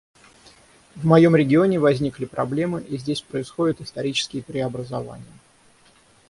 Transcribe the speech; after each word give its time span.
В 0.95 1.05
моем 1.05 1.35
регионе 1.35 1.77
возникли 1.77 2.25
проблемы, 2.25 2.81
и 2.81 2.97
здесь 2.97 3.21
происходят 3.21 3.81
исторические 3.81 4.41
преобразования. 4.41 5.27